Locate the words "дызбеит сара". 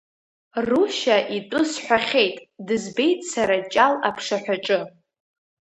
2.67-3.57